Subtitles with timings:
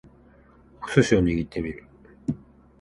[0.81, 1.83] お寿司を握ってみる